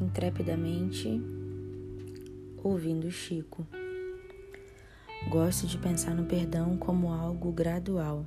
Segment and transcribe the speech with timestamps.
[0.00, 1.20] intrepidamente
[2.62, 3.66] ouvindo Chico.
[5.28, 8.26] Gosto de pensar no perdão como algo gradual,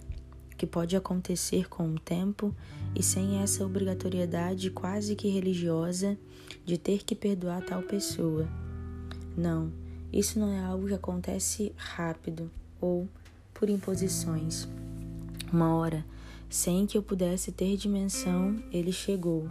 [0.58, 2.54] que pode acontecer com o tempo
[2.96, 6.18] e sem essa obrigatoriedade quase que religiosa
[6.66, 8.48] de ter que perdoar tal pessoa.
[9.36, 9.72] Não,
[10.12, 12.50] isso não é algo que acontece rápido
[12.82, 13.08] ou
[13.54, 14.68] por imposições.
[15.52, 16.06] Uma hora,
[16.50, 19.48] sem que eu pudesse ter dimensão, ele chegou,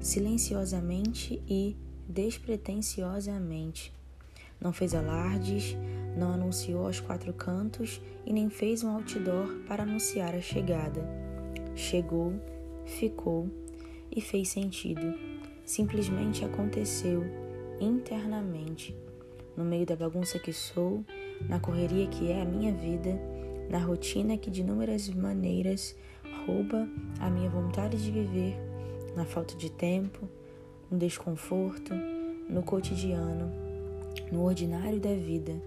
[0.00, 1.76] silenciosamente e
[2.08, 3.92] despretensiosamente.
[4.60, 5.76] Não fez alardes,
[6.16, 11.06] não anunciou aos quatro cantos e nem fez um outdoor para anunciar a chegada.
[11.76, 12.32] Chegou,
[12.84, 13.48] ficou
[14.14, 15.14] e fez sentido.
[15.64, 17.22] Simplesmente aconteceu
[17.80, 18.96] internamente,
[19.56, 21.04] no meio da bagunça que sou,
[21.48, 23.20] na correria que é a minha vida,
[23.70, 25.94] na rotina que de inúmeras maneiras
[26.46, 26.88] rouba
[27.20, 28.56] a minha vontade de viver,
[29.18, 30.28] na falta de tempo,
[30.88, 31.92] no desconforto,
[32.48, 33.52] no cotidiano,
[34.30, 35.60] no ordinário da vida,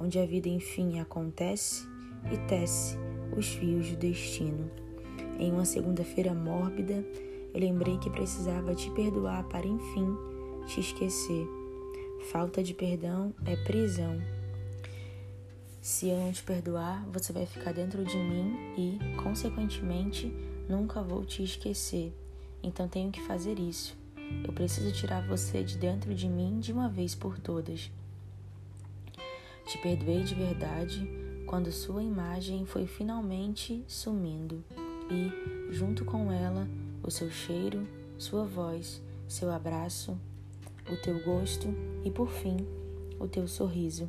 [0.00, 1.84] onde a vida enfim acontece
[2.32, 2.96] e tece
[3.36, 4.70] os fios do destino.
[5.36, 7.04] Em uma segunda-feira mórbida,
[7.52, 10.16] eu lembrei que precisava te perdoar para enfim
[10.68, 11.44] te esquecer.
[12.30, 14.16] Falta de perdão é prisão.
[15.80, 20.32] Se eu não te perdoar, você vai ficar dentro de mim e, consequentemente,
[20.68, 22.12] nunca vou te esquecer.
[22.62, 23.96] Então tenho que fazer isso.
[24.44, 27.90] Eu preciso tirar você de dentro de mim de uma vez por todas.
[29.66, 31.08] Te perdoei de verdade
[31.46, 34.64] quando sua imagem foi finalmente sumindo
[35.10, 36.66] e, junto com ela,
[37.02, 40.18] o seu cheiro, sua voz, seu abraço,
[40.90, 41.68] o teu gosto
[42.04, 42.56] e, por fim,
[43.18, 44.08] o teu sorriso.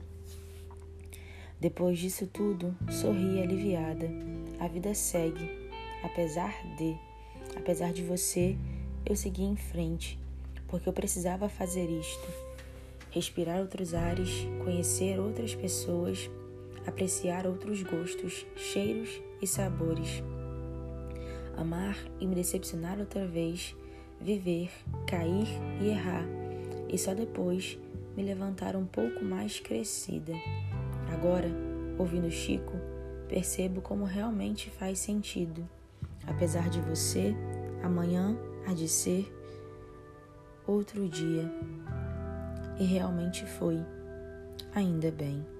[1.59, 4.09] Depois disso tudo, sorri aliviada.
[4.59, 5.49] A vida segue,
[6.03, 6.97] apesar de,
[7.55, 8.57] apesar de você,
[9.05, 10.19] eu segui em frente,
[10.67, 12.27] porque eu precisava fazer isto.
[13.11, 16.29] Respirar outros ares, conhecer outras pessoas,
[16.85, 20.23] apreciar outros gostos, cheiros e sabores.
[21.55, 23.75] Amar e me decepcionar outra vez,
[24.19, 24.71] viver,
[25.07, 25.47] cair
[25.81, 26.25] e errar,
[26.89, 27.77] e só depois
[28.15, 30.33] me levantar um pouco mais crescida.
[31.11, 31.49] Agora,
[31.97, 32.73] ouvindo Chico,
[33.27, 35.67] percebo como realmente faz sentido.
[36.27, 37.35] Apesar de você,
[37.81, 39.31] amanhã há de ser
[40.65, 41.51] outro dia.
[42.79, 43.79] E realmente foi.
[44.73, 45.52] Ainda bem.